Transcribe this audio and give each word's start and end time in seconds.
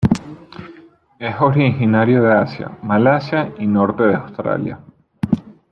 Es 1.19 1.39
originario 1.41 2.23
de 2.23 2.33
Asia, 2.33 2.75
Malasia 2.81 3.53
y 3.59 3.67
Norte 3.67 4.01
de 4.01 4.15
Australia. 4.15 4.79